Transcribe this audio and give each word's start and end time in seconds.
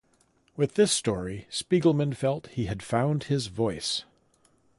With 0.55 0.73
this 0.73 0.91
story 0.91 1.45
Spiegelman 1.51 2.15
felt 2.15 2.47
he 2.47 2.65
had 2.65 2.81
found 2.81 3.25
his 3.25 3.45
voice. 3.45 4.03